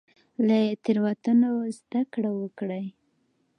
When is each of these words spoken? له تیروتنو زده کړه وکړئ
له 0.47 0.59
تیروتنو 0.83 1.51
زده 1.77 2.01
کړه 2.13 2.31
وکړئ 2.41 2.85